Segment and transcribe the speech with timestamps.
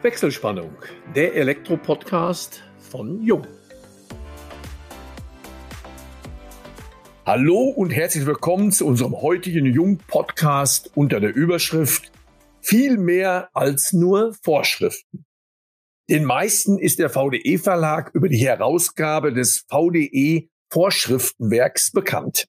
[0.00, 0.76] Wechselspannung,
[1.16, 3.44] der Elektro-Podcast von Jung.
[7.26, 12.12] Hallo und herzlich willkommen zu unserem heutigen Jung-Podcast unter der Überschrift
[12.60, 15.24] Viel mehr als nur Vorschriften.
[16.08, 22.46] Den meisten ist der VDE-Verlag über die Herausgabe des VDE Vorschriftenwerks bekannt.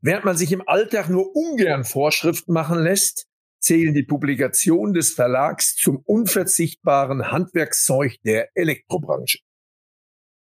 [0.00, 3.26] Während man sich im Alltag nur ungern Vorschriften machen lässt,
[3.58, 9.38] zählen die Publikationen des Verlags zum unverzichtbaren Handwerkszeug der Elektrobranche.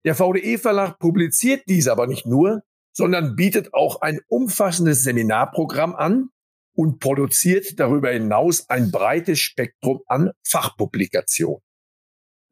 [0.04, 6.28] Der VDE-Verlag publiziert dies aber nicht nur, sondern bietet auch ein umfassendes Seminarprogramm an
[6.74, 11.62] und produziert darüber hinaus ein breites Spektrum an Fachpublikationen.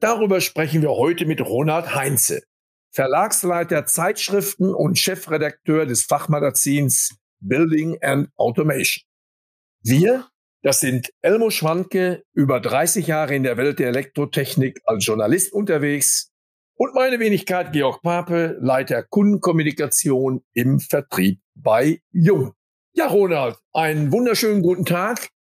[0.01, 2.42] Darüber sprechen wir heute mit Ronald Heinze,
[2.91, 9.05] Verlagsleiter Zeitschriften und Chefredakteur des Fachmagazins Building and Automation.
[9.83, 10.29] Wir
[10.62, 16.30] das sind Elmo Schwanke, über 30 Jahre in der Welt der Elektrotechnik als Journalist unterwegs
[16.75, 22.53] und meine Wenigkeit Georg Pape, Leiter Kundenkommunikation im Vertrieb bei Jung.
[22.92, 25.31] Ja, Ronald, einen wunderschönen guten Tag.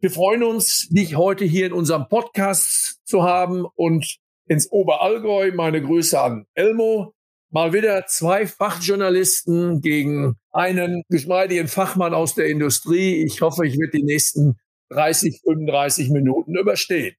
[0.00, 5.82] Wir freuen uns, dich heute hier in unserem Podcast zu haben und ins Oberallgäu meine
[5.82, 7.14] Grüße an Elmo.
[7.50, 13.24] Mal wieder zwei Fachjournalisten gegen einen geschmeidigen Fachmann aus der Industrie.
[13.24, 14.56] Ich hoffe, ich werde die nächsten
[14.90, 17.14] 30, 35 Minuten überstehen.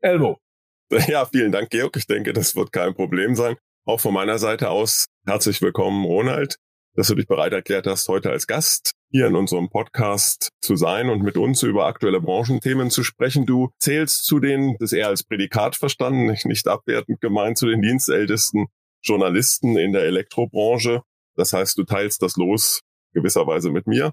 [0.00, 0.38] Elmo.
[1.06, 1.96] Ja, vielen Dank, Georg.
[1.96, 3.56] Ich denke, das wird kein Problem sein.
[3.84, 6.56] Auch von meiner Seite aus herzlich willkommen, Ronald,
[6.96, 11.08] dass du dich bereit erklärt hast, heute als Gast hier in unserem Podcast zu sein
[11.10, 13.46] und mit uns über aktuelle Branchenthemen zu sprechen.
[13.46, 17.82] Du zählst zu den, das ist eher als Prädikat verstanden, nicht, abwertend gemeint, zu den
[17.82, 18.66] dienstältesten
[19.02, 21.02] Journalisten in der Elektrobranche.
[21.36, 22.80] Das heißt, du teilst das Los
[23.12, 24.12] gewisserweise mit mir.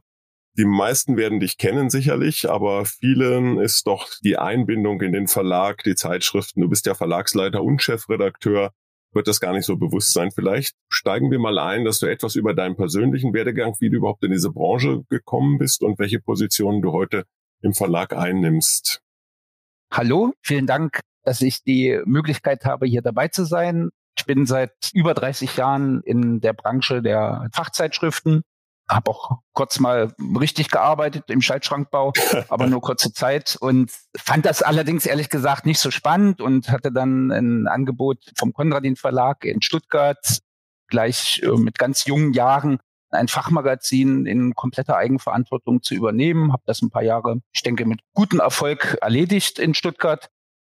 [0.57, 5.83] Die meisten werden dich kennen sicherlich, aber vielen ist doch die Einbindung in den Verlag,
[5.83, 6.61] die Zeitschriften.
[6.61, 8.71] Du bist ja Verlagsleiter und Chefredakteur.
[9.13, 10.31] Wird das gar nicht so bewusst sein.
[10.31, 14.23] Vielleicht steigen wir mal ein, dass du etwas über deinen persönlichen Werdegang, wie du überhaupt
[14.23, 17.25] in diese Branche gekommen bist und welche Positionen du heute
[17.61, 19.01] im Verlag einnimmst.
[19.93, 23.89] Hallo, vielen Dank, dass ich die Möglichkeit habe, hier dabei zu sein.
[24.17, 28.41] Ich bin seit über 30 Jahren in der Branche der Fachzeitschriften
[28.89, 32.13] habe auch kurz mal richtig gearbeitet im Schaltschrankbau,
[32.49, 36.91] aber nur kurze Zeit und fand das allerdings ehrlich gesagt nicht so spannend und hatte
[36.91, 40.39] dann ein Angebot vom Konradin Verlag in Stuttgart
[40.87, 46.51] gleich äh, mit ganz jungen Jahren ein Fachmagazin in kompletter Eigenverantwortung zu übernehmen.
[46.51, 50.29] Habe das ein paar Jahre, ich denke, mit gutem Erfolg erledigt in Stuttgart.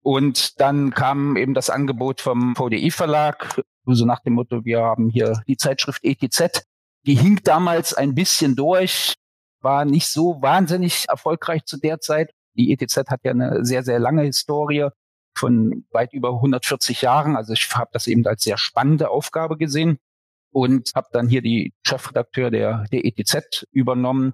[0.01, 5.09] Und dann kam eben das Angebot vom VDI Verlag, so nach dem Motto, wir haben
[5.09, 6.63] hier die Zeitschrift ETZ
[7.05, 9.15] die hing damals ein bisschen durch,
[9.61, 12.31] war nicht so wahnsinnig erfolgreich zu der Zeit.
[12.55, 14.89] Die ETZ hat ja eine sehr, sehr lange Historie
[15.35, 17.35] von weit über 140 Jahren.
[17.35, 19.99] Also ich habe das eben als sehr spannende Aufgabe gesehen
[20.51, 24.33] und habe dann hier die Chefredakteur der, der ETZ übernommen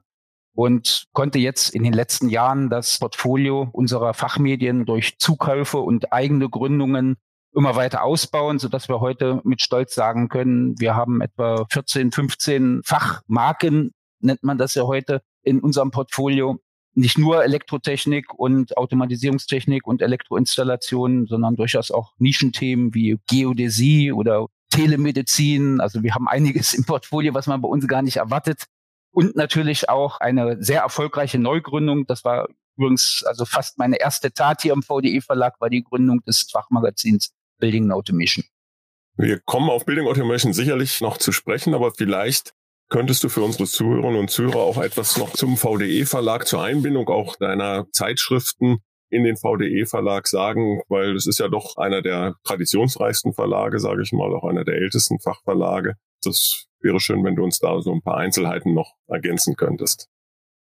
[0.55, 6.49] und konnte jetzt in den letzten Jahren das Portfolio unserer Fachmedien durch Zukäufe und eigene
[6.49, 7.17] Gründungen
[7.55, 12.11] immer weiter ausbauen, so dass wir heute mit Stolz sagen können, wir haben etwa 14,
[12.11, 16.59] 15 Fachmarken, nennt man das ja heute, in unserem Portfolio.
[16.93, 25.81] Nicht nur Elektrotechnik und Automatisierungstechnik und Elektroinstallationen, sondern durchaus auch Nischenthemen wie Geodäsie oder Telemedizin.
[25.81, 28.63] Also wir haben einiges im Portfolio, was man bei uns gar nicht erwartet.
[29.11, 32.05] Und natürlich auch eine sehr erfolgreiche Neugründung.
[32.07, 36.21] Das war übrigens also fast meine erste Tat hier im VDE Verlag, war die Gründung
[36.23, 38.45] des Fachmagazins Building Automation.
[39.17, 42.53] Wir kommen auf Building Automation sicherlich noch zu sprechen, aber vielleicht
[42.89, 47.35] könntest du für unsere Zuhörerinnen und Zuhörer auch etwas noch zum VDE-Verlag, zur Einbindung auch
[47.37, 48.79] deiner Zeitschriften
[49.09, 54.11] in den VDE-Verlag sagen, weil das ist ja doch einer der traditionsreichsten Verlage, sage ich
[54.11, 55.95] mal, auch einer der ältesten Fachverlage.
[56.23, 60.09] Das wäre schön, wenn du uns da so ein paar Einzelheiten noch ergänzen könntest.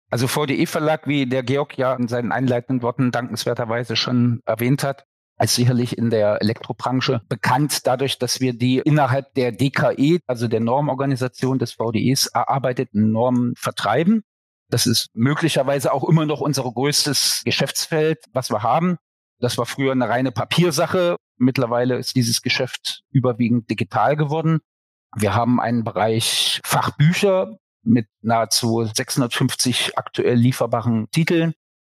[0.09, 5.05] Also VDE-Verlag, wie der Georg ja in seinen einleitenden Worten dankenswerterweise schon erwähnt hat,
[5.37, 10.59] als sicherlich in der Elektrobranche bekannt dadurch, dass wir die innerhalb der DKE, also der
[10.59, 14.23] Normorganisation des VDEs, erarbeiteten Normen vertreiben.
[14.69, 18.97] Das ist möglicherweise auch immer noch unser größtes Geschäftsfeld, was wir haben.
[19.39, 21.15] Das war früher eine reine Papiersache.
[21.37, 24.59] Mittlerweile ist dieses Geschäft überwiegend digital geworden.
[25.15, 31.53] Wir haben einen Bereich Fachbücher mit nahezu 650 aktuell lieferbaren Titeln.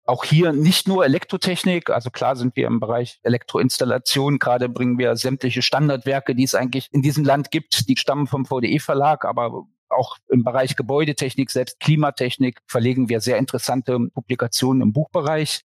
[0.10, 5.16] Auch hier nicht nur Elektrotechnik, also klar sind wir im Bereich Elektroinstallation, gerade bringen wir
[5.16, 9.68] sämtliche Standardwerke, die es eigentlich in diesem Land gibt, die stammen vom VDE Verlag, aber
[9.88, 15.62] auch im Bereich Gebäudetechnik, selbst Klimatechnik verlegen wir sehr interessante Publikationen im Buchbereich.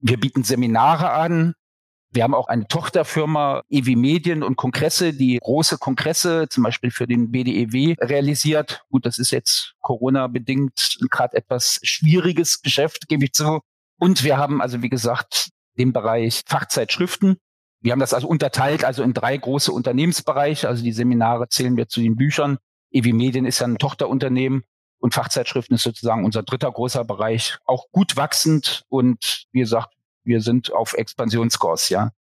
[0.00, 1.54] Wir bieten Seminare an.
[2.10, 7.06] Wir haben auch eine Tochterfirma EW Medien und Kongresse, die große Kongresse zum Beispiel für
[7.06, 8.84] den BDEW realisiert.
[8.90, 13.60] Gut, das ist jetzt Corona-bedingt gerade etwas schwieriges Geschäft, gebe ich zu.
[13.98, 17.36] Und wir haben also, wie gesagt, den Bereich Fachzeitschriften.
[17.80, 20.68] Wir haben das also unterteilt, also in drei große Unternehmensbereiche.
[20.68, 22.58] Also die Seminare zählen wir zu den Büchern.
[22.90, 24.64] EW Medien ist ja ein Tochterunternehmen
[24.98, 29.92] und Fachzeitschriften ist sozusagen unser dritter großer Bereich, auch gut wachsend und wie gesagt,
[30.24, 32.12] wir sind auf Expansionskurs, ja.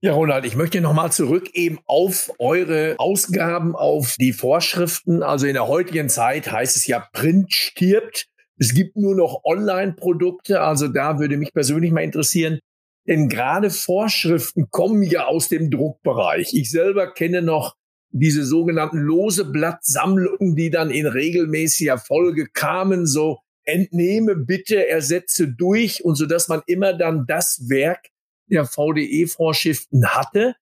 [0.00, 5.22] Ja, Ronald, ich möchte nochmal zurück eben auf eure Ausgaben, auf die Vorschriften.
[5.22, 8.26] Also in der heutigen Zeit heißt es ja, Print stirbt.
[8.58, 10.60] Es gibt nur noch Online-Produkte.
[10.60, 12.58] Also da würde mich persönlich mal interessieren,
[13.06, 16.54] denn gerade Vorschriften kommen ja aus dem Druckbereich.
[16.54, 17.76] Ich selber kenne noch
[18.10, 26.04] diese sogenannten lose Blattsammlungen, die dann in regelmäßiger Folge kamen, so entnehme bitte, ersetze durch
[26.04, 28.06] und so dass man immer dann das Werk
[28.48, 30.54] der VDE-Vorschriften hatte.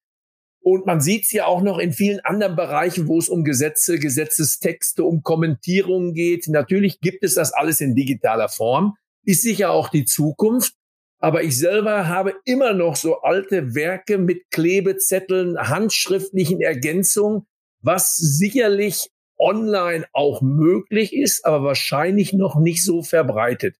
[0.65, 3.99] Und man sieht es ja auch noch in vielen anderen Bereichen, wo es um Gesetze,
[3.99, 6.47] Gesetzestexte, um Kommentierungen geht.
[6.47, 10.73] Natürlich gibt es das alles in digitaler Form, ist sicher auch die Zukunft.
[11.19, 17.45] Aber ich selber habe immer noch so alte Werke mit Klebezetteln, handschriftlichen Ergänzungen,
[17.83, 23.75] was sicherlich online auch möglich ist, aber wahrscheinlich noch nicht so verbreitet.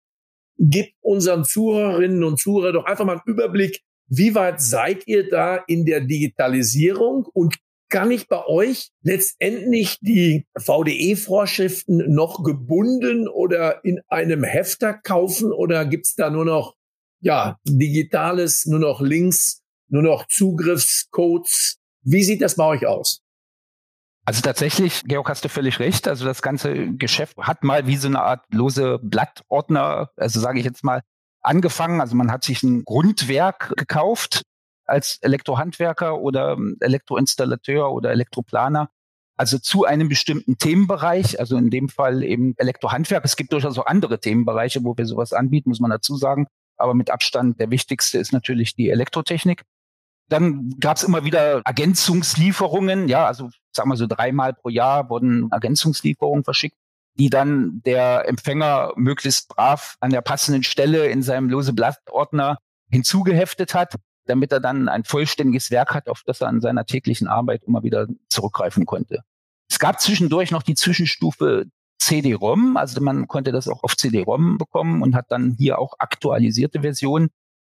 [0.59, 5.57] Gib unseren Zuhörerinnen und Zuhörern doch einfach mal einen Überblick, wie weit seid ihr da
[5.67, 7.55] in der Digitalisierung und
[7.89, 15.85] kann ich bei euch letztendlich die VDE-Vorschriften noch gebunden oder in einem Hefter kaufen oder
[15.85, 16.75] gibt's da nur noch
[17.21, 21.77] ja digitales, nur noch Links, nur noch Zugriffscodes?
[22.01, 23.21] Wie sieht das bei euch aus?
[24.25, 26.07] Also tatsächlich, Georg, hast du völlig recht.
[26.07, 30.65] Also das ganze Geschäft hat mal wie so eine Art lose Blattordner, also sage ich
[30.65, 31.01] jetzt mal,
[31.45, 32.01] angefangen.
[32.01, 34.43] Also man hat sich ein Grundwerk gekauft
[34.85, 38.89] als Elektrohandwerker oder Elektroinstallateur oder Elektroplaner.
[39.37, 43.25] Also zu einem bestimmten Themenbereich, also in dem Fall eben Elektrohandwerk.
[43.25, 46.47] Es gibt durchaus auch andere Themenbereiche, wo wir sowas anbieten, muss man dazu sagen.
[46.77, 49.63] Aber mit Abstand der wichtigste ist natürlich die Elektrotechnik.
[50.29, 55.51] Dann gab es immer wieder Ergänzungslieferungen, ja, also sagen wir so dreimal pro Jahr wurden
[55.51, 56.77] Ergänzungslieferungen verschickt,
[57.17, 62.57] die dann der Empfänger möglichst brav an der passenden Stelle in seinem lose Blattordner
[62.89, 63.95] hinzugeheftet hat,
[64.25, 67.83] damit er dann ein vollständiges Werk hat, auf das er an seiner täglichen Arbeit immer
[67.83, 69.21] wieder zurückgreifen konnte.
[69.69, 71.65] Es gab zwischendurch noch die Zwischenstufe
[71.99, 76.81] CD-ROM, also man konnte das auch auf CD-ROM bekommen und hat dann hier auch aktualisierte
[76.81, 77.29] Versionen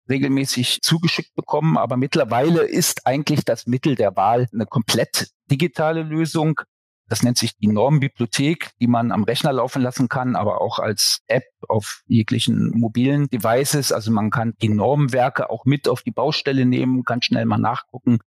[0.10, 1.78] regelmäßig zugeschickt bekommen.
[1.78, 6.62] Aber mittlerweile ist eigentlich das Mittel der Wahl eine komplett digitale Lösung.
[7.08, 11.20] Das nennt sich die Normbibliothek, die man am Rechner laufen lassen kann, aber auch als
[11.28, 13.92] App auf jeglichen mobilen Devices.
[13.92, 18.20] Also man kann die Normwerke auch mit auf die Baustelle nehmen, kann schnell mal nachgucken.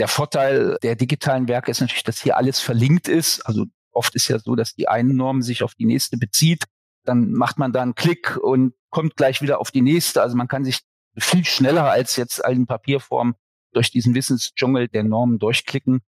[0.00, 3.40] Der Vorteil der digitalen Werke ist natürlich, dass hier alles verlinkt ist.
[3.46, 6.64] Also oft ist ja so, dass die eine Norm sich auf die nächste bezieht.
[7.04, 10.22] Dann macht man da einen Klick und kommt gleich wieder auf die nächste.
[10.22, 10.80] Also man kann sich
[11.16, 13.36] viel schneller als jetzt in Papierform
[13.72, 16.00] durch diesen Wissensdschungel der Normen durchklicken.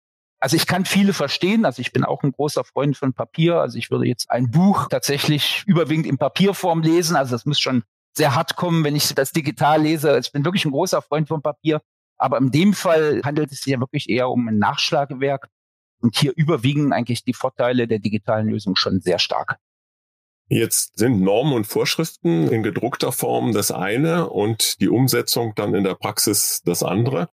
[0.46, 1.64] Also ich kann viele verstehen.
[1.64, 3.56] Also ich bin auch ein großer Freund von Papier.
[3.56, 7.16] Also ich würde jetzt ein Buch tatsächlich überwiegend in Papierform lesen.
[7.16, 7.82] Also das muss schon
[8.12, 10.10] sehr hart kommen, wenn ich das digital lese.
[10.10, 11.82] Also ich bin wirklich ein großer Freund von Papier.
[12.16, 15.48] Aber in dem Fall handelt es sich ja wirklich eher um ein Nachschlagewerk.
[16.00, 19.56] Und hier überwiegen eigentlich die Vorteile der digitalen Lösung schon sehr stark.
[20.46, 25.82] Jetzt sind Normen und Vorschriften in gedruckter Form das eine und die Umsetzung dann in
[25.82, 27.30] der Praxis das andere.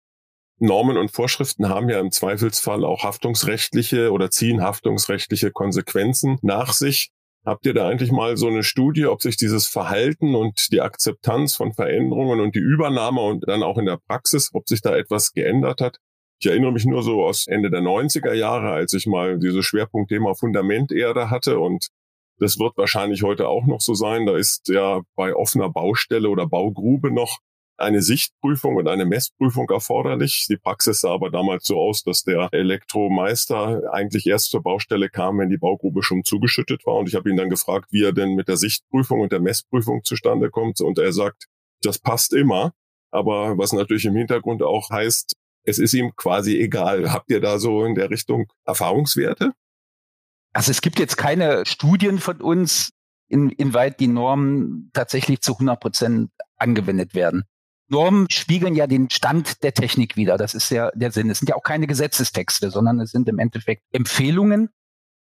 [0.61, 7.11] Normen und Vorschriften haben ja im Zweifelsfall auch haftungsrechtliche oder ziehen haftungsrechtliche Konsequenzen nach sich.
[7.45, 11.57] Habt ihr da eigentlich mal so eine Studie, ob sich dieses Verhalten und die Akzeptanz
[11.57, 15.33] von Veränderungen und die Übernahme und dann auch in der Praxis, ob sich da etwas
[15.33, 15.97] geändert hat?
[16.39, 20.35] Ich erinnere mich nur so aus Ende der 90er Jahre, als ich mal dieses Schwerpunktthema
[20.35, 21.89] Fundamenterde hatte und
[22.41, 24.25] das wird wahrscheinlich heute auch noch so sein.
[24.27, 27.39] Da ist ja bei offener Baustelle oder Baugrube noch
[27.81, 30.47] eine Sichtprüfung und eine Messprüfung erforderlich.
[30.49, 35.39] Die Praxis sah aber damals so aus, dass der Elektromeister eigentlich erst zur Baustelle kam,
[35.39, 36.97] wenn die Baugrube schon zugeschüttet war.
[36.97, 40.05] Und ich habe ihn dann gefragt, wie er denn mit der Sichtprüfung und der Messprüfung
[40.05, 40.81] zustande kommt.
[40.81, 41.47] Und er sagt,
[41.83, 42.73] das passt immer.
[43.11, 45.35] Aber was natürlich im Hintergrund auch heißt,
[45.65, 47.13] es ist ihm quasi egal.
[47.13, 49.53] Habt ihr da so in der Richtung Erfahrungswerte?
[50.53, 52.91] Also es gibt jetzt keine Studien von uns,
[53.29, 57.45] in, inweit die Normen tatsächlich zu 100 Prozent angewendet werden.
[57.91, 60.37] Normen spiegeln ja den Stand der Technik wieder.
[60.37, 61.29] Das ist ja der Sinn.
[61.31, 64.71] Es sind ja auch keine Gesetzestexte, sondern es sind im Endeffekt Empfehlungen.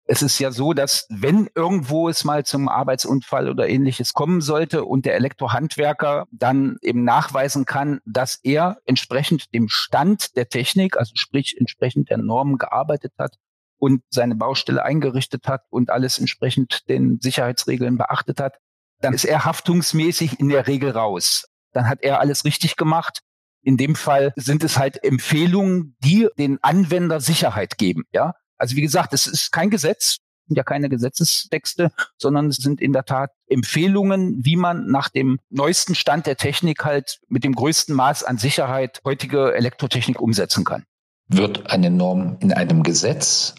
[0.06, 4.86] es ist ja so, dass wenn irgendwo es mal zum Arbeitsunfall oder ähnliches kommen sollte
[4.86, 11.12] und der Elektrohandwerker dann eben nachweisen kann, dass er entsprechend dem Stand der Technik, also
[11.16, 13.36] sprich entsprechend der Normen gearbeitet hat
[13.78, 18.58] und seine Baustelle eingerichtet hat und alles entsprechend den Sicherheitsregeln beachtet hat,
[19.02, 21.46] dann ist er haftungsmäßig in der Regel raus.
[21.74, 23.22] Dann hat er alles richtig gemacht.
[23.62, 28.34] In dem Fall sind es halt Empfehlungen, die den Anwender Sicherheit geben, ja.
[28.58, 30.18] Also wie gesagt, es ist kein Gesetz,
[30.50, 35.40] sind ja keine Gesetzestexte, sondern es sind in der Tat Empfehlungen, wie man nach dem
[35.50, 40.86] neuesten Stand der Technik halt mit dem größten Maß an Sicherheit heutige Elektrotechnik umsetzen kann.
[41.28, 43.56] Wird eine Norm in einem Gesetz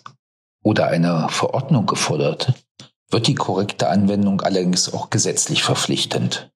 [0.62, 2.54] oder einer Verordnung gefordert,
[3.10, 6.50] wird die korrekte Anwendung allerdings auch gesetzlich verpflichtend.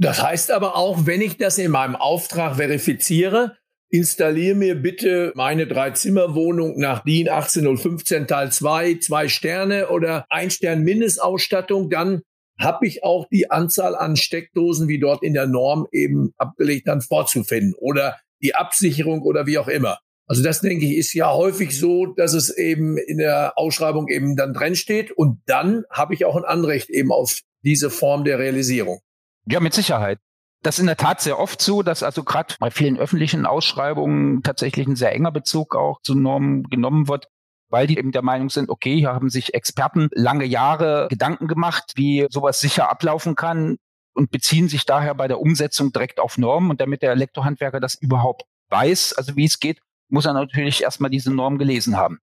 [0.00, 3.58] Das heißt aber auch, wenn ich das in meinem Auftrag verifiziere,
[3.90, 10.84] installiere mir bitte meine Drei-Zimmer-Wohnung nach DIN 18015 Teil 2, zwei Sterne oder ein Stern
[10.84, 12.22] Mindestausstattung, dann
[12.58, 17.02] habe ich auch die Anzahl an Steckdosen, wie dort in der Norm eben abgelegt, dann
[17.02, 19.98] vorzufinden oder die Absicherung oder wie auch immer.
[20.26, 24.34] Also das denke ich ist ja häufig so, dass es eben in der Ausschreibung eben
[24.34, 28.38] dann drin steht und dann habe ich auch ein Anrecht eben auf diese Form der
[28.38, 29.00] Realisierung.
[29.46, 30.18] Ja, mit Sicherheit.
[30.62, 34.42] Das ist in der Tat sehr oft so, dass also gerade bei vielen öffentlichen Ausschreibungen
[34.42, 37.28] tatsächlich ein sehr enger Bezug auch zu Normen genommen wird,
[37.70, 41.92] weil die eben der Meinung sind, okay, hier haben sich Experten lange Jahre Gedanken gemacht,
[41.96, 43.78] wie sowas sicher ablaufen kann
[44.12, 46.70] und beziehen sich daher bei der Umsetzung direkt auf Normen.
[46.70, 51.10] Und damit der Elektrohandwerker das überhaupt weiß, also wie es geht, muss er natürlich erstmal
[51.10, 52.18] diese Norm gelesen haben.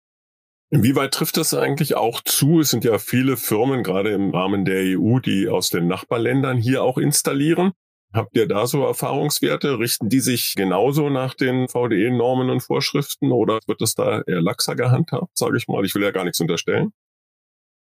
[0.73, 2.59] Inwieweit trifft das eigentlich auch zu?
[2.59, 6.81] Es sind ja viele Firmen, gerade im Rahmen der EU, die aus den Nachbarländern hier
[6.81, 7.73] auch installieren.
[8.11, 9.77] Habt ihr da so Erfahrungswerte?
[9.77, 14.75] Richten die sich genauso nach den VDE-Normen und Vorschriften oder wird das da eher laxer
[14.75, 15.85] gehandhabt, sage ich mal?
[15.85, 16.91] Ich will ja gar nichts unterstellen.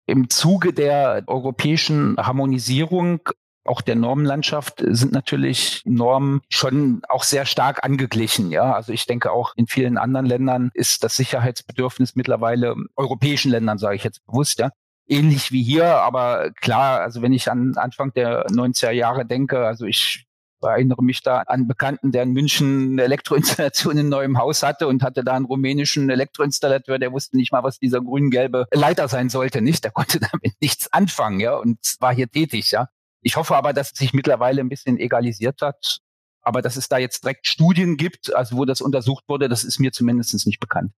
[0.05, 3.21] Im Zuge der europäischen Harmonisierung
[3.65, 8.51] auch der Normenlandschaft sind natürlich Normen schon auch sehr stark angeglichen.
[8.51, 13.77] Ja, also ich denke auch in vielen anderen Ländern ist das Sicherheitsbedürfnis mittlerweile europäischen Ländern,
[13.77, 14.69] sage ich jetzt bewusst, ja,
[15.07, 19.85] ähnlich wie hier, aber klar, also wenn ich an Anfang der 90er Jahre denke, also
[19.85, 20.25] ich
[20.61, 25.03] erinnere mich da an Bekannten, der in München eine Elektroinstallation in neuem Haus hatte und
[25.03, 29.61] hatte da einen rumänischen Elektroinstallateur, der wusste nicht mal, was dieser grün-gelbe Leiter sein sollte,
[29.61, 29.83] nicht?
[29.83, 32.87] Der konnte damit nichts anfangen, ja, und war hier tätig, ja.
[33.25, 35.97] Ich hoffe aber, dass es sich mittlerweile ein bisschen egalisiert hat.
[36.41, 39.79] Aber dass es da jetzt direkt Studien gibt, also wo das untersucht wurde, das ist
[39.79, 40.91] mir zumindest nicht bekannt.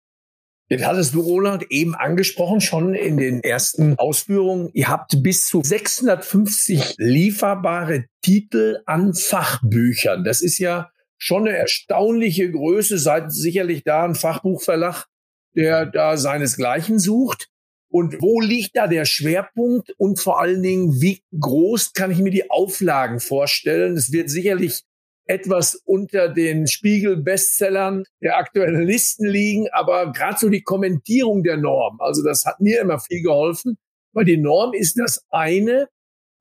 [0.69, 4.71] Jetzt hattest du, Roland, eben angesprochen, schon in den ersten Ausführungen.
[4.73, 10.25] Ihr habt bis zu 650 lieferbare Titel an Fachbüchern.
[10.25, 12.99] Das ist ja schon eine erstaunliche Größe.
[12.99, 15.07] Seid sicherlich da ein Fachbuchverlag,
[15.55, 17.51] der da seinesgleichen sucht.
[17.97, 19.95] Und wo liegt da der Schwerpunkt?
[19.97, 23.97] Und vor allen Dingen, wie groß kann ich mir die Auflagen vorstellen?
[23.97, 24.83] Es wird sicherlich
[25.25, 31.99] etwas unter den Spiegel-Bestsellern der aktuellen Listen liegen, aber gerade so die Kommentierung der Norm,
[32.03, 33.79] also das hat mir immer viel geholfen,
[34.13, 35.89] weil die Norm ist das eine,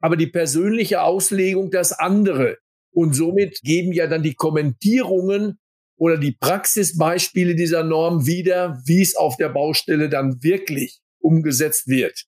[0.02, 2.58] aber die persönliche Auslegung das andere.
[2.92, 5.58] Und somit geben ja dann die Kommentierungen
[5.96, 12.26] oder die Praxisbeispiele dieser Norm wieder, wie es auf der Baustelle dann wirklich umgesetzt wird.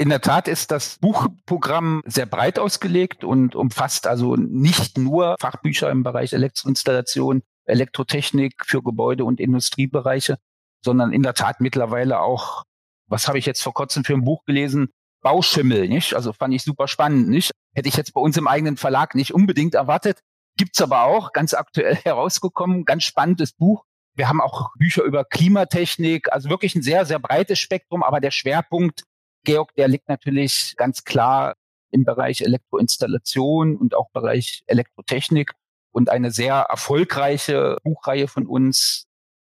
[0.00, 5.90] In der Tat ist das Buchprogramm sehr breit ausgelegt und umfasst also nicht nur Fachbücher
[5.90, 10.38] im Bereich Elektroinstallation, Elektrotechnik für Gebäude und Industriebereiche,
[10.84, 12.62] sondern in der Tat mittlerweile auch,
[13.08, 14.90] was habe ich jetzt vor kurzem für ein Buch gelesen?
[15.20, 16.14] Bauschimmel, nicht?
[16.14, 17.50] Also fand ich super spannend, nicht?
[17.74, 20.20] Hätte ich jetzt bei uns im eigenen Verlag nicht unbedingt erwartet.
[20.56, 23.84] Gibt's aber auch, ganz aktuell herausgekommen, ganz spannendes Buch.
[24.18, 28.32] Wir haben auch Bücher über Klimatechnik, also wirklich ein sehr, sehr breites Spektrum, aber der
[28.32, 29.04] Schwerpunkt
[29.44, 31.54] Georg, der liegt natürlich ganz klar
[31.92, 35.52] im Bereich Elektroinstallation und auch Bereich Elektrotechnik.
[35.92, 39.06] Und eine sehr erfolgreiche Buchreihe von uns,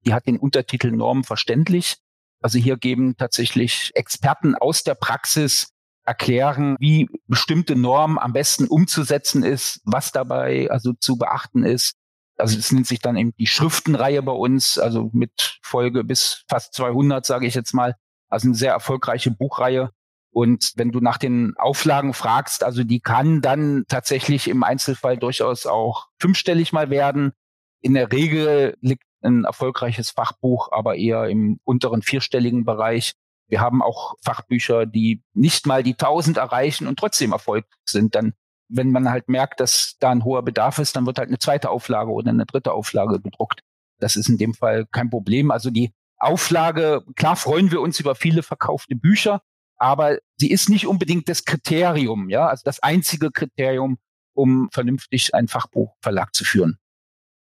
[0.04, 1.96] die hat den Untertitel Normen verständlich.
[2.42, 5.70] Also hier geben tatsächlich Experten aus der Praxis
[6.04, 11.94] erklären, wie bestimmte Normen am besten umzusetzen ist, was dabei also zu beachten ist.
[12.40, 16.74] Also es nennt sich dann eben die Schriftenreihe bei uns, also mit Folge bis fast
[16.74, 17.96] 200, sage ich jetzt mal.
[18.28, 19.90] Also eine sehr erfolgreiche Buchreihe.
[20.32, 25.66] Und wenn du nach den Auflagen fragst, also die kann dann tatsächlich im Einzelfall durchaus
[25.66, 27.32] auch fünfstellig mal werden.
[27.80, 33.14] In der Regel liegt ein erfolgreiches Fachbuch aber eher im unteren vierstelligen Bereich.
[33.48, 38.14] Wir haben auch Fachbücher, die nicht mal die 1000 erreichen und trotzdem Erfolg sind.
[38.14, 38.34] Dann,
[38.70, 41.70] wenn man halt merkt, dass da ein hoher Bedarf ist, dann wird halt eine zweite
[41.70, 43.62] Auflage oder eine dritte Auflage gedruckt.
[43.98, 45.50] Das ist in dem Fall kein Problem.
[45.50, 49.42] Also die Auflage, klar freuen wir uns über viele verkaufte Bücher,
[49.76, 53.98] aber sie ist nicht unbedingt das Kriterium, ja, also das einzige Kriterium,
[54.34, 56.78] um vernünftig einen Fachbuchverlag zu führen.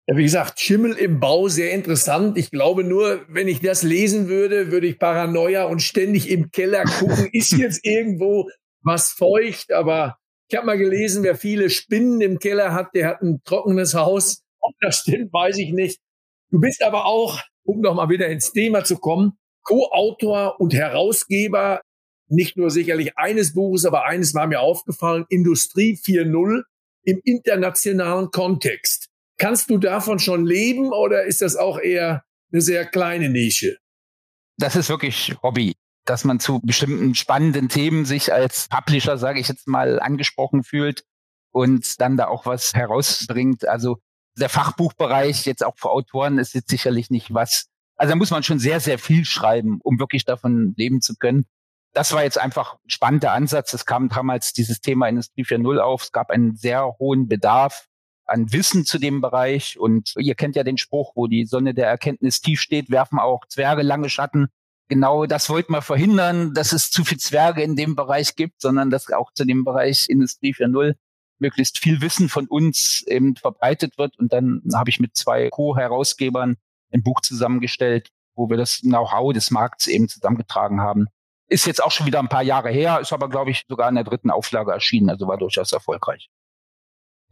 [0.07, 2.37] Ja, wie gesagt, Schimmel im Bau, sehr interessant.
[2.37, 6.85] Ich glaube nur, wenn ich das lesen würde, würde ich Paranoia und ständig im Keller
[6.85, 8.51] gucken, ist jetzt irgendwo
[8.83, 9.73] was feucht.
[9.73, 13.95] Aber ich habe mal gelesen, wer viele Spinnen im Keller hat, der hat ein trockenes
[13.95, 14.43] Haus.
[14.61, 16.01] Ob das stimmt, weiß ich nicht.
[16.51, 19.33] Du bist aber auch, um nochmal wieder ins Thema zu kommen,
[19.63, 21.81] Co-Autor und Herausgeber,
[22.29, 26.63] nicht nur sicherlich eines Buches, aber eines war mir aufgefallen, Industrie 4.0
[27.05, 29.09] im internationalen Kontext.
[29.37, 33.79] Kannst du davon schon leben oder ist das auch eher eine sehr kleine Nische?
[34.59, 35.75] Das ist wirklich Hobby,
[36.05, 41.05] dass man zu bestimmten spannenden Themen sich als Publisher, sage ich jetzt mal, angesprochen fühlt
[41.51, 43.67] und dann da auch was herausbringt.
[43.67, 43.99] Also
[44.37, 47.67] der Fachbuchbereich jetzt auch für Autoren ist jetzt sicherlich nicht was.
[47.97, 51.47] Also da muss man schon sehr, sehr viel schreiben, um wirklich davon leben zu können.
[51.93, 53.73] Das war jetzt einfach ein spannender Ansatz.
[53.73, 56.03] Es kam damals dieses Thema Industrie 4.0 auf.
[56.03, 57.87] Es gab einen sehr hohen Bedarf
[58.27, 59.79] an Wissen zu dem Bereich.
[59.79, 63.47] Und ihr kennt ja den Spruch, wo die Sonne der Erkenntnis tief steht, werfen auch
[63.47, 64.49] Zwerge lange Schatten.
[64.89, 68.91] Genau das wollten wir verhindern, dass es zu viel Zwerge in dem Bereich gibt, sondern
[68.91, 70.95] dass auch zu dem Bereich Industrie 4.0
[71.39, 74.19] möglichst viel Wissen von uns eben verbreitet wird.
[74.19, 76.57] Und dann habe ich mit zwei Co-Herausgebern
[76.93, 81.07] ein Buch zusammengestellt, wo wir das Know-how des Markts eben zusammengetragen haben.
[81.49, 83.95] Ist jetzt auch schon wieder ein paar Jahre her, ist aber, glaube ich, sogar in
[83.95, 86.31] der dritten Auflage erschienen, also war durchaus erfolgreich.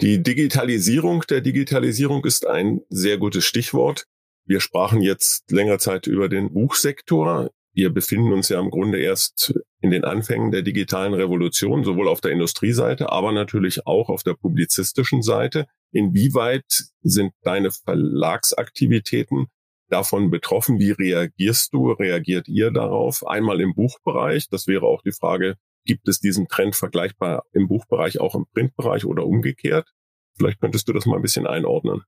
[0.00, 4.06] Die Digitalisierung der Digitalisierung ist ein sehr gutes Stichwort.
[4.44, 7.50] Wir sprachen jetzt länger Zeit über den Buchsektor.
[7.74, 12.20] Wir befinden uns ja im Grunde erst in den Anfängen der digitalen Revolution, sowohl auf
[12.20, 15.66] der Industrieseite, aber natürlich auch auf der publizistischen Seite.
[15.90, 16.64] Inwieweit
[17.02, 19.46] sind deine Verlagsaktivitäten
[19.88, 20.78] davon betroffen?
[20.78, 21.92] Wie reagierst du?
[21.92, 23.26] Reagiert ihr darauf?
[23.26, 24.48] Einmal im Buchbereich.
[24.48, 29.04] Das wäre auch die Frage, Gibt es diesen Trend vergleichbar im Buchbereich auch im Printbereich
[29.04, 29.92] oder umgekehrt?
[30.36, 32.02] Vielleicht könntest du das mal ein bisschen einordnen.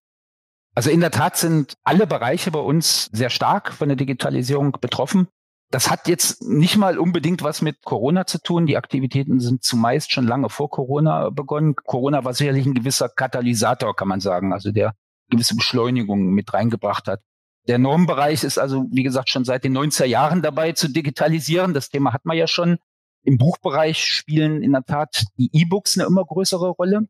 [0.75, 5.29] Also in der Tat sind alle Bereiche bei uns sehr stark von der Digitalisierung betroffen.
[5.71, 8.67] Das hat jetzt nicht mal unbedingt was mit Corona zu tun.
[8.67, 11.75] Die Aktivitäten sind zumeist schon lange vor Corona begonnen.
[11.77, 14.95] Corona war sicherlich ein gewisser Katalysator, kann man sagen, also der
[15.31, 17.21] gewisse Beschleunigung mit reingebracht hat.
[17.67, 21.73] Der Normbereich ist also, wie gesagt, schon seit den 90er Jahren dabei zu digitalisieren.
[21.73, 22.79] Das Thema hat man ja schon.
[23.27, 27.09] Im Buchbereich spielen in der Tat die E-Books eine immer größere Rolle.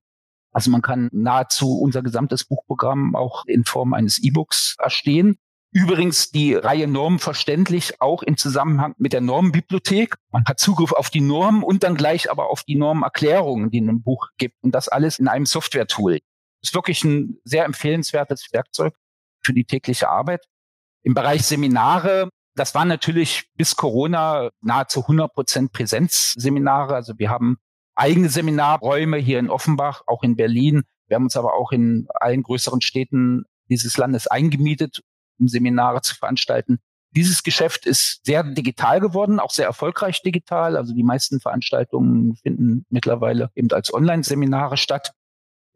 [0.54, 5.36] Also man kann nahezu unser gesamtes Buchprogramm auch in Form eines E-Books erstehen.
[5.72, 10.14] Übrigens die Reihe Norm verständlich auch im Zusammenhang mit der Normenbibliothek.
[10.30, 13.88] Man hat Zugriff auf die Normen und dann gleich aber auf die Normerklärungen, die in
[13.88, 14.62] einem Buch gibt.
[14.62, 16.20] Und das alles in einem Software-Tool.
[16.62, 18.94] Ist wirklich ein sehr empfehlenswertes Werkzeug
[19.44, 20.46] für die tägliche Arbeit.
[21.02, 26.94] Im Bereich Seminare das waren natürlich bis Corona nahezu 100 Prozent Präsenzseminare.
[26.94, 27.58] Also wir haben
[27.96, 30.82] eigene Seminarräume hier in Offenbach, auch in Berlin.
[31.06, 35.02] Wir haben uns aber auch in allen größeren Städten dieses Landes eingemietet,
[35.38, 36.78] um Seminare zu veranstalten.
[37.10, 40.76] Dieses Geschäft ist sehr digital geworden, auch sehr erfolgreich digital.
[40.76, 45.12] Also die meisten Veranstaltungen finden mittlerweile eben als Online-Seminare statt.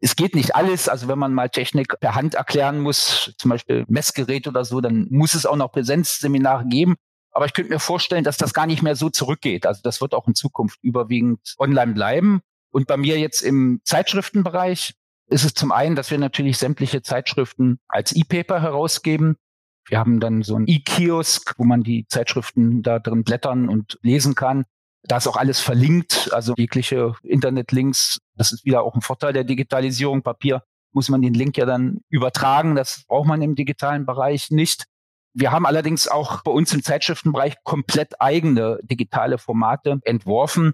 [0.01, 0.89] Es geht nicht alles.
[0.89, 5.07] Also wenn man mal Technik per Hand erklären muss, zum Beispiel Messgerät oder so, dann
[5.09, 6.95] muss es auch noch Präsenzseminare geben.
[7.39, 9.65] Aber ich könnte mir vorstellen, dass das gar nicht mehr so zurückgeht.
[9.65, 12.41] Also das wird auch in Zukunft überwiegend online bleiben.
[12.69, 14.93] Und bei mir jetzt im Zeitschriftenbereich
[15.27, 19.37] ist es zum einen, dass wir natürlich sämtliche Zeitschriften als E-Paper herausgeben.
[19.85, 24.35] Wir haben dann so ein E-Kiosk, wo man die Zeitschriften da drin blättern und lesen
[24.35, 24.65] kann.
[25.03, 28.19] Da ist auch alles verlinkt, also jegliche Internetlinks.
[28.35, 30.23] Das ist wieder auch ein Vorteil der Digitalisierung.
[30.23, 32.75] Papier muss man den Link ja dann übertragen.
[32.75, 34.87] Das braucht man im digitalen Bereich nicht.
[35.39, 40.73] Wir haben allerdings auch bei uns im Zeitschriftenbereich komplett eigene digitale Formate entworfen.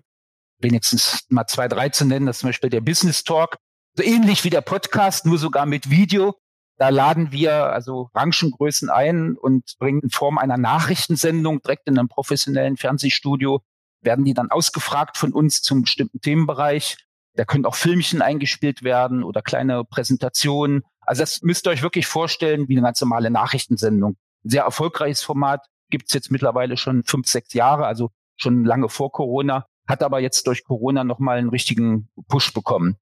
[0.59, 2.25] Wenigstens mal zwei, drei zu nennen.
[2.25, 3.57] Das ist zum Beispiel der Business Talk.
[3.93, 6.33] So ähnlich wie der Podcast, nur sogar mit Video.
[6.77, 12.09] Da laden wir also Branchengrößen ein und bringen in Form einer Nachrichtensendung direkt in einem
[12.09, 13.61] professionellen Fernsehstudio
[14.01, 16.97] werden die dann ausgefragt von uns zum bestimmten Themenbereich.
[17.35, 20.81] Da können auch Filmchen eingespielt werden oder kleine Präsentationen.
[21.01, 24.17] Also das müsst ihr euch wirklich vorstellen wie eine ganz normale Nachrichtensendung.
[24.49, 29.65] Sehr erfolgreiches Format, gibt's jetzt mittlerweile schon fünf, sechs Jahre, also schon lange vor Corona,
[29.87, 32.97] hat aber jetzt durch Corona nochmal einen richtigen Push bekommen.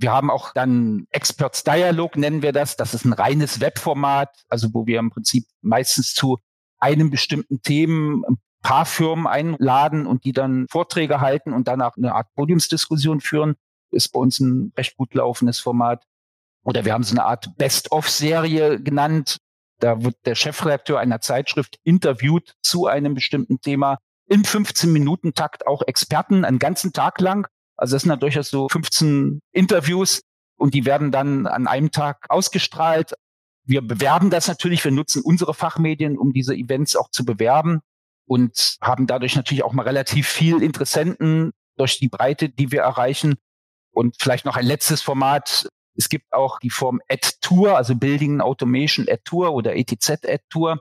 [0.00, 2.76] Wir haben auch dann Experts Dialog, nennen wir das.
[2.76, 6.38] Das ist ein reines Webformat, also wo wir im Prinzip meistens zu
[6.78, 8.22] einem bestimmten Themen
[8.62, 13.56] paar Firmen einladen und die dann Vorträge halten und danach eine Art Podiumsdiskussion führen.
[13.90, 16.04] Ist bei uns ein recht gut laufendes Format.
[16.62, 19.38] Oder wir haben so eine Art Best-of-Serie genannt.
[19.78, 26.44] Da wird der Chefredakteur einer Zeitschrift interviewt zu einem bestimmten Thema im 15-Minuten-Takt auch Experten
[26.44, 27.46] einen ganzen Tag lang.
[27.76, 30.22] Also das sind dann durchaus so 15 Interviews
[30.56, 33.14] und die werden dann an einem Tag ausgestrahlt.
[33.64, 37.80] Wir bewerben das natürlich, wir nutzen unsere Fachmedien, um diese Events auch zu bewerben
[38.26, 43.36] und haben dadurch natürlich auch mal relativ viel Interessenten durch die Breite, die wir erreichen.
[43.90, 45.68] Und vielleicht noch ein letztes Format.
[45.98, 50.80] Es gibt auch die Form Ad-Tour, also Building Automation Ad-Tour oder ETZ Ad-Tour.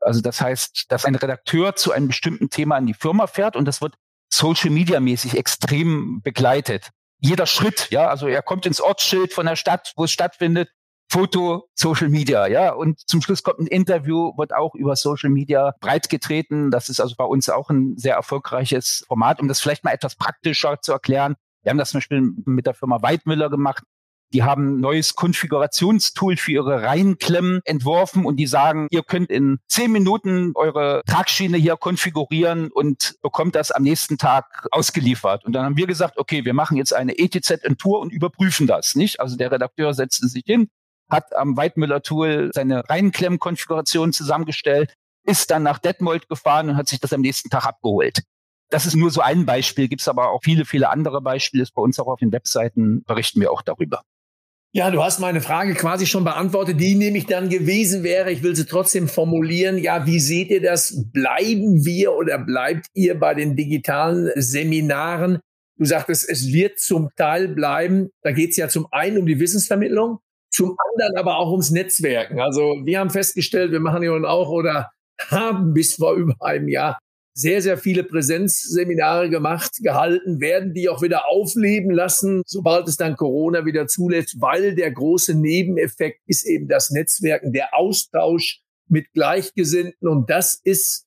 [0.00, 3.66] Also das heißt, dass ein Redakteur zu einem bestimmten Thema in die Firma fährt und
[3.66, 3.94] das wird
[4.32, 6.90] Social Media mäßig extrem begleitet.
[7.20, 10.70] Jeder Schritt, ja, also er kommt ins Ortsschild von der Stadt, wo es stattfindet,
[11.10, 15.74] Foto, Social Media, ja, und zum Schluss kommt ein Interview, wird auch über Social Media
[15.80, 16.70] breitgetreten.
[16.70, 20.16] Das ist also bei uns auch ein sehr erfolgreiches Format, um das vielleicht mal etwas
[20.16, 21.36] praktischer zu erklären.
[21.62, 23.84] Wir haben das zum Beispiel mit der Firma Weidmüller gemacht.
[24.32, 29.58] Die haben ein neues Konfigurationstool für ihre Reihenklemmen entworfen und die sagen, ihr könnt in
[29.68, 35.44] zehn Minuten eure Tragschiene hier konfigurieren und bekommt das am nächsten Tag ausgeliefert.
[35.44, 39.20] Und dann haben wir gesagt, okay, wir machen jetzt eine ETZ-Tour und überprüfen das, nicht?
[39.20, 40.68] Also der Redakteur setzte sich hin,
[41.08, 47.12] hat am Weidmüller-Tool seine Reihenklemmen-Konfiguration zusammengestellt, ist dann nach Detmold gefahren und hat sich das
[47.12, 48.22] am nächsten Tag abgeholt.
[48.70, 51.64] Das ist nur so ein Beispiel, gibt es aber auch viele, viele andere Beispiele.
[51.74, 54.02] Bei uns auch auf den Webseiten berichten wir auch darüber.
[54.76, 58.32] Ja, du hast meine Frage quasi schon beantwortet, die nämlich dann gewesen wäre.
[58.32, 59.78] Ich will sie trotzdem formulieren.
[59.78, 61.00] Ja, wie seht ihr das?
[61.12, 65.38] Bleiben wir oder bleibt ihr bei den digitalen Seminaren?
[65.78, 68.10] Du sagtest, es wird zum Teil bleiben.
[68.22, 70.18] Da geht es ja zum einen um die Wissensvermittlung,
[70.50, 72.40] zum anderen aber auch ums Netzwerken.
[72.40, 74.90] Also wir haben festgestellt, wir machen ja auch oder
[75.30, 76.98] haben bis vor über einem Jahr
[77.34, 83.16] sehr, sehr viele Präsenzseminare gemacht, gehalten, werden die auch wieder aufleben lassen, sobald es dann
[83.16, 90.08] Corona wieder zulässt, weil der große Nebeneffekt ist eben das Netzwerken, der Austausch mit Gleichgesinnten
[90.08, 91.06] und das ist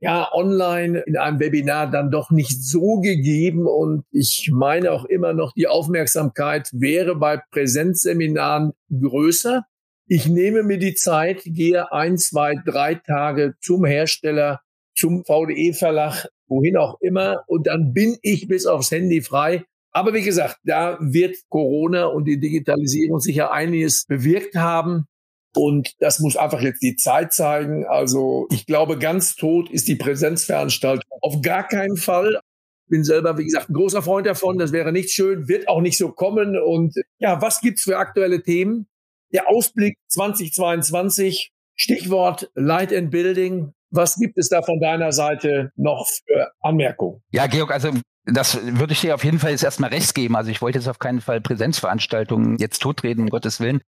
[0.00, 5.32] ja online in einem Webinar dann doch nicht so gegeben und ich meine auch immer
[5.32, 9.64] noch, die Aufmerksamkeit wäre bei Präsenzseminaren größer.
[10.08, 14.60] Ich nehme mir die Zeit, gehe ein, zwei, drei Tage zum Hersteller
[14.94, 17.44] zum VDE-Verlag, wohin auch immer.
[17.46, 19.64] Und dann bin ich bis aufs Handy frei.
[19.92, 25.06] Aber wie gesagt, da wird Corona und die Digitalisierung sicher einiges bewirkt haben.
[25.54, 27.84] Und das muss einfach jetzt die Zeit zeigen.
[27.84, 32.40] Also ich glaube, ganz tot ist die Präsenzveranstaltung auf gar keinen Fall.
[32.88, 34.58] Bin selber, wie gesagt, ein großer Freund davon.
[34.58, 36.58] Das wäre nicht schön, wird auch nicht so kommen.
[36.58, 38.86] Und ja, was gibt's für aktuelle Themen?
[39.32, 43.72] Der Ausblick 2022, Stichwort Light and Building.
[43.92, 47.22] Was gibt es da von deiner Seite noch für Anmerkungen?
[47.30, 47.90] Ja, Georg, also
[48.24, 50.34] das würde ich dir auf jeden Fall jetzt erstmal recht geben.
[50.34, 53.82] Also ich wollte jetzt auf keinen Fall Präsenzveranstaltungen jetzt totreden, um Gottes Willen.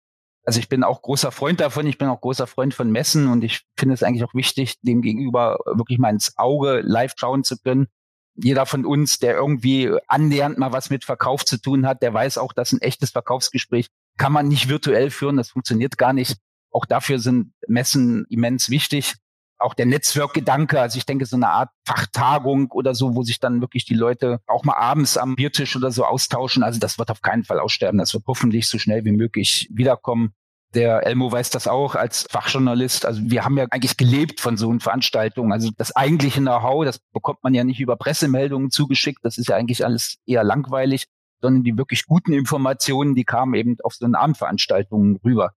[0.45, 3.43] Also ich bin auch großer Freund davon, ich bin auch großer Freund von Messen und
[3.45, 7.57] ich finde es eigentlich auch wichtig, dem gegenüber wirklich mal ins Auge live schauen zu
[7.57, 7.87] können.
[8.35, 12.37] Jeder von uns, der irgendwie annähernd mal was mit Verkauf zu tun hat, der weiß
[12.37, 13.89] auch, dass ein echtes Verkaufsgespräch
[14.19, 16.37] kann man nicht virtuell führen, das funktioniert gar nicht.
[16.71, 19.15] Auch dafür sind Messen immens wichtig
[19.59, 23.61] auch der Netzwerkgedanke, also ich denke so eine Art Fachtagung oder so, wo sich dann
[23.61, 26.63] wirklich die Leute auch mal abends am Biertisch oder so austauschen.
[26.63, 27.99] Also das wird auf keinen Fall aussterben.
[27.99, 30.35] Das wird hoffentlich so schnell wie möglich wiederkommen.
[30.75, 33.07] Der Elmo weiß das auch als Fachjournalist.
[33.07, 35.53] Also wir haben ja eigentlich gelebt von so Veranstaltungen.
[35.53, 39.21] Also das eigentliche Know-how, das bekommt man ja nicht über Pressemeldungen zugeschickt.
[39.23, 41.07] Das ist ja eigentlich alles eher langweilig,
[41.41, 45.53] sondern die wirklich guten Informationen, die kamen eben auf so eine Abendveranstaltungen rüber.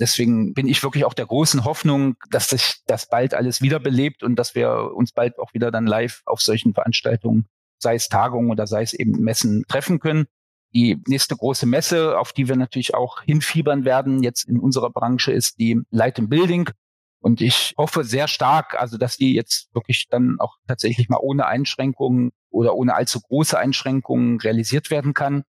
[0.00, 4.36] Deswegen bin ich wirklich auch der großen Hoffnung, dass sich das bald alles wiederbelebt und
[4.36, 7.46] dass wir uns bald auch wieder dann live auf solchen Veranstaltungen,
[7.78, 10.26] sei es Tagungen oder sei es eben Messen, treffen können.
[10.74, 15.32] Die nächste große Messe, auf die wir natürlich auch hinfiebern werden, jetzt in unserer Branche,
[15.32, 16.70] ist die Light and Building.
[17.20, 21.46] Und ich hoffe sehr stark, also dass die jetzt wirklich dann auch tatsächlich mal ohne
[21.46, 25.44] Einschränkungen oder ohne allzu große Einschränkungen realisiert werden kann.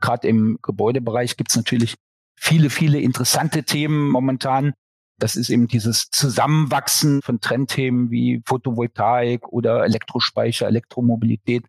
[0.00, 1.96] Gerade im Gebäudebereich gibt es natürlich
[2.42, 4.74] viele, viele interessante Themen momentan.
[5.18, 11.64] Das ist eben dieses Zusammenwachsen von Trendthemen wie Photovoltaik oder Elektrospeicher, Elektromobilität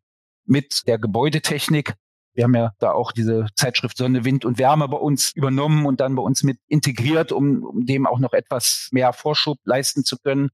[0.46, 1.94] mit der Gebäudetechnik.
[2.34, 6.00] Wir haben ja da auch diese Zeitschrift Sonne, Wind und Wärme bei uns übernommen und
[6.00, 10.18] dann bei uns mit integriert, um, um dem auch noch etwas mehr Vorschub leisten zu
[10.18, 10.50] können,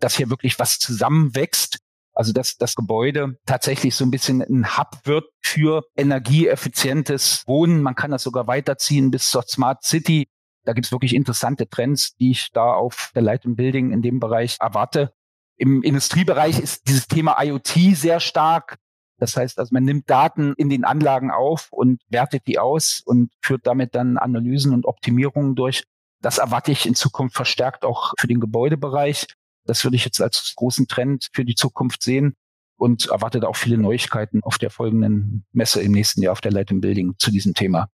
[0.00, 1.78] dass hier wirklich was zusammenwächst.
[2.20, 7.80] Also dass das Gebäude tatsächlich so ein bisschen ein Hub wird für energieeffizientes Wohnen.
[7.80, 10.28] Man kann das sogar weiterziehen bis zur Smart City.
[10.66, 14.20] Da gibt es wirklich interessante Trends, die ich da auf der Light Building in dem
[14.20, 15.14] Bereich erwarte.
[15.56, 18.76] Im Industriebereich ist dieses Thema IoT sehr stark.
[19.16, 23.32] Das heißt, also man nimmt Daten in den Anlagen auf und wertet die aus und
[23.40, 25.84] führt damit dann Analysen und Optimierungen durch.
[26.20, 29.26] Das erwarte ich in Zukunft verstärkt auch für den Gebäudebereich.
[29.70, 32.34] Das würde ich jetzt als großen Trend für die Zukunft sehen
[32.76, 36.50] und erwarte da auch viele Neuigkeiten auf der folgenden Messe im nächsten Jahr auf der
[36.50, 37.88] Light Building zu diesem Thema.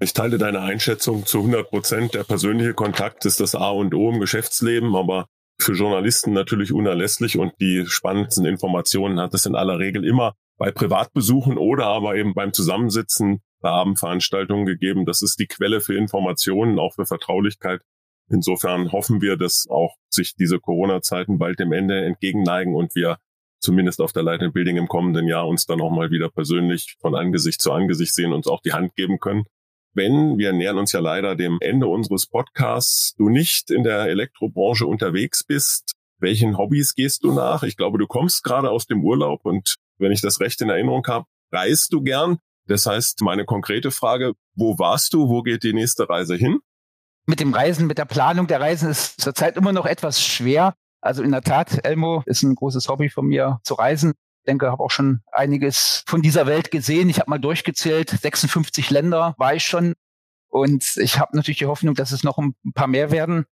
[0.00, 2.14] Ich teile deine Einschätzung zu 100 Prozent.
[2.14, 5.26] Der persönliche Kontakt ist das A und O im Geschäftsleben, aber
[5.60, 10.72] für Journalisten natürlich unerlässlich und die spannendsten Informationen hat es in aller Regel immer bei
[10.72, 15.06] Privatbesuchen oder aber eben beim Zusammensitzen bei Abendveranstaltungen gegeben.
[15.06, 17.80] Das ist die Quelle für Informationen, auch für Vertraulichkeit.
[18.28, 23.18] Insofern hoffen wir, dass auch sich diese Corona-Zeiten bald dem Ende entgegenneigen und wir
[23.60, 27.14] zumindest auf der Light Building im kommenden Jahr uns dann auch mal wieder persönlich von
[27.14, 29.44] Angesicht zu Angesicht sehen, und uns auch die Hand geben können
[29.96, 34.86] wenn, wir nähern uns ja leider dem Ende unseres Podcasts, du nicht in der Elektrobranche
[34.86, 37.62] unterwegs bist, welchen Hobbys gehst du nach?
[37.62, 41.06] Ich glaube, du kommst gerade aus dem Urlaub und wenn ich das recht in Erinnerung
[41.06, 42.38] habe, reist du gern.
[42.66, 45.28] Das heißt, meine konkrete Frage, wo warst du?
[45.28, 46.58] Wo geht die nächste Reise hin?
[47.26, 50.74] Mit dem Reisen, mit der Planung der Reisen ist zurzeit immer noch etwas schwer.
[51.00, 54.14] Also in der Tat, Elmo ist ein großes Hobby von mir zu reisen
[54.46, 57.08] denke, habe auch schon einiges von dieser Welt gesehen.
[57.08, 59.94] Ich habe mal durchgezählt, 56 Länder war ich schon.
[60.48, 63.44] Und ich habe natürlich die Hoffnung, dass es noch ein paar mehr werden.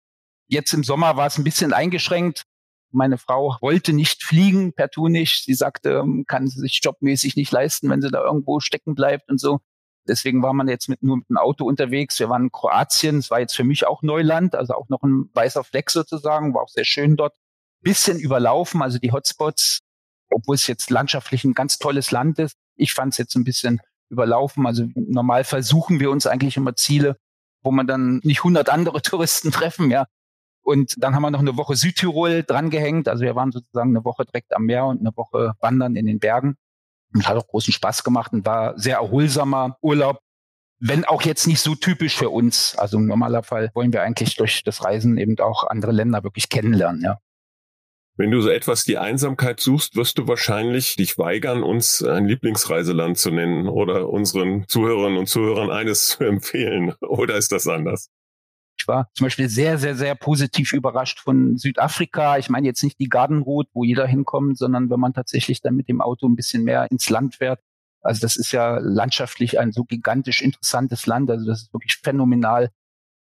[0.46, 2.44] Jetzt im Sommer war es ein bisschen eingeschränkt.
[2.90, 5.44] Meine Frau wollte nicht fliegen, per nicht.
[5.44, 9.30] Sie sagte, ähm, kann sie sich jobmäßig nicht leisten, wenn sie da irgendwo stecken bleibt
[9.30, 9.60] und so.
[10.06, 12.18] Deswegen war man jetzt mit, nur mit dem Auto unterwegs.
[12.18, 13.18] Wir waren in Kroatien.
[13.18, 16.54] Es war jetzt für mich auch Neuland, also auch noch ein weißer Fleck sozusagen.
[16.54, 17.34] War auch sehr schön dort.
[17.80, 19.80] Bisschen überlaufen, also die Hotspots
[20.34, 22.56] obwohl es jetzt landschaftlich ein ganz tolles Land ist.
[22.76, 24.66] Ich fand es jetzt ein bisschen überlaufen.
[24.66, 27.16] Also normal versuchen wir uns eigentlich immer Ziele,
[27.62, 30.06] wo man dann nicht 100 andere Touristen treffen, ja.
[30.62, 33.06] Und dann haben wir noch eine Woche Südtirol drangehängt.
[33.06, 36.18] Also wir waren sozusagen eine Woche direkt am Meer und eine Woche wandern in den
[36.18, 36.56] Bergen.
[37.14, 40.18] Und hat auch großen Spaß gemacht und war sehr erholsamer Urlaub.
[40.80, 42.76] Wenn auch jetzt nicht so typisch für uns.
[42.76, 46.48] Also im normaler Fall wollen wir eigentlich durch das Reisen eben auch andere Länder wirklich
[46.48, 47.18] kennenlernen, ja.
[48.16, 53.18] Wenn du so etwas die Einsamkeit suchst, wirst du wahrscheinlich dich weigern, uns ein Lieblingsreiseland
[53.18, 56.94] zu nennen oder unseren Zuhörerinnen und Zuhörern eines zu empfehlen.
[57.00, 58.10] Oder ist das anders?
[58.78, 62.38] Ich war zum Beispiel sehr, sehr, sehr positiv überrascht von Südafrika.
[62.38, 65.74] Ich meine jetzt nicht die Garden Route, wo jeder hinkommt, sondern wenn man tatsächlich dann
[65.74, 67.60] mit dem Auto ein bisschen mehr ins Land fährt.
[68.02, 71.30] Also das ist ja landschaftlich ein so gigantisch interessantes Land.
[71.30, 72.70] Also das ist wirklich phänomenal.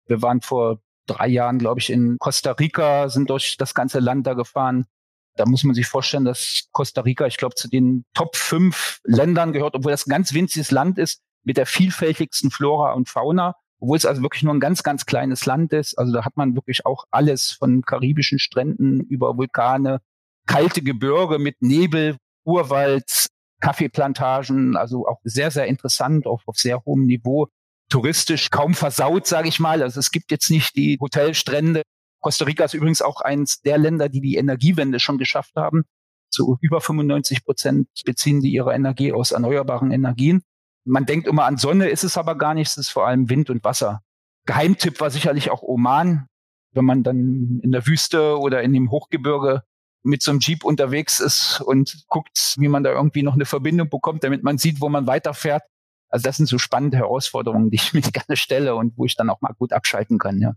[0.06, 4.26] Wir waren vor drei Jahren, glaube ich, in Costa Rica, sind durch das ganze Land
[4.26, 4.86] da gefahren.
[5.34, 9.52] Da muss man sich vorstellen, dass Costa Rica, ich glaube, zu den Top fünf Ländern
[9.52, 13.96] gehört, obwohl das ein ganz winziges Land ist, mit der vielfältigsten Flora und Fauna, obwohl
[13.96, 15.96] es also wirklich nur ein ganz, ganz kleines Land ist.
[15.98, 20.00] Also da hat man wirklich auch alles von karibischen Stränden über Vulkane,
[20.46, 23.28] kalte Gebirge mit Nebel, Urwald,
[23.60, 27.48] Kaffeeplantagen, also auch sehr, sehr interessant, auch auf sehr hohem Niveau
[27.88, 29.82] touristisch kaum versaut, sage ich mal.
[29.82, 31.82] Also es gibt jetzt nicht die Hotelstrände.
[32.20, 35.84] Costa Rica ist übrigens auch eins der Länder, die die Energiewende schon geschafft haben.
[36.30, 40.42] Zu über 95 Prozent beziehen die ihre Energie aus erneuerbaren Energien.
[40.88, 42.68] Man denkt immer an Sonne, ist es aber gar nicht.
[42.68, 44.02] Es ist vor allem Wind und Wasser.
[44.46, 46.26] Geheimtipp war sicherlich auch Oman.
[46.72, 49.62] Wenn man dann in der Wüste oder in dem Hochgebirge
[50.02, 53.90] mit so einem Jeep unterwegs ist und guckt, wie man da irgendwie noch eine Verbindung
[53.90, 55.62] bekommt, damit man sieht, wo man weiterfährt,
[56.08, 59.28] also das sind so spannende Herausforderungen, die ich mir gerne stelle und wo ich dann
[59.30, 60.54] auch mal gut abschalten kann, ja.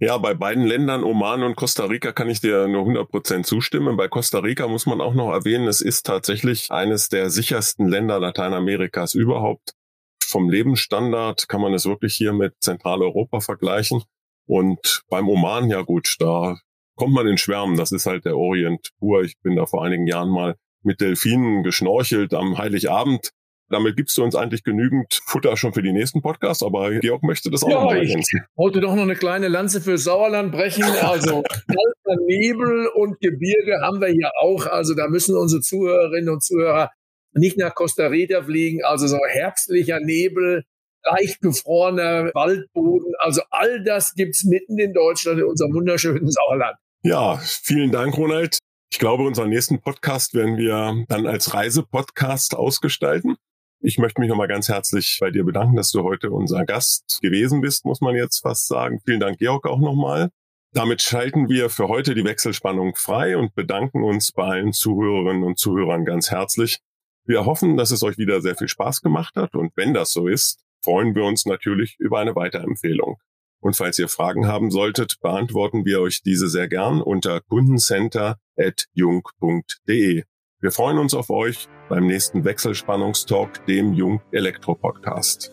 [0.00, 3.96] Ja, bei beiden Ländern, Oman und Costa Rica, kann ich dir nur 100 Prozent zustimmen.
[3.96, 8.20] Bei Costa Rica muss man auch noch erwähnen, es ist tatsächlich eines der sichersten Länder
[8.20, 9.74] Lateinamerikas überhaupt.
[10.22, 14.04] Vom Lebensstandard kann man es wirklich hier mit Zentraleuropa vergleichen.
[14.46, 16.56] Und beim Oman, ja gut, da
[16.94, 17.76] kommt man in Schwärmen.
[17.76, 19.22] Das ist halt der Orient pur.
[19.22, 23.32] Ich bin da vor einigen Jahren mal mit Delfinen geschnorchelt am Heiligabend.
[23.70, 27.50] Damit gibst du uns eigentlich genügend Futter schon für die nächsten Podcasts, aber Georg möchte
[27.50, 28.40] das auch ja, noch ergänzen.
[28.42, 30.84] Ich wollte doch noch eine kleine Lanze für Sauerland brechen.
[30.84, 31.42] Also
[32.26, 34.66] Nebel und Gebirge haben wir hier auch.
[34.66, 36.90] Also da müssen unsere Zuhörerinnen und Zuhörer
[37.32, 38.84] nicht nach Costa Rica fliegen.
[38.84, 40.64] Also so herbstlicher Nebel,
[41.04, 43.12] leicht gefrorener Waldboden.
[43.18, 46.76] Also all das gibt's mitten in Deutschland, in unserem wunderschönen Sauerland.
[47.02, 48.58] Ja, vielen Dank, Ronald.
[48.90, 53.36] Ich glaube, unseren nächsten Podcast werden wir dann als Reisepodcast ausgestalten.
[53.80, 57.60] Ich möchte mich nochmal ganz herzlich bei dir bedanken, dass du heute unser Gast gewesen
[57.60, 59.00] bist, muss man jetzt fast sagen.
[59.04, 60.30] Vielen Dank, Georg, auch nochmal.
[60.72, 65.60] Damit schalten wir für heute die Wechselspannung frei und bedanken uns bei allen Zuhörerinnen und
[65.60, 66.80] Zuhörern ganz herzlich.
[67.24, 70.26] Wir hoffen, dass es euch wieder sehr viel Spaß gemacht hat und wenn das so
[70.26, 73.18] ist, freuen wir uns natürlich über eine Weiterempfehlung.
[73.60, 80.24] Und falls ihr Fragen haben solltet, beantworten wir euch diese sehr gern unter kundencenter.jung.de.
[80.60, 85.52] Wir freuen uns auf euch beim nächsten Wechselspannungstalk, dem Jung Elektro Podcast.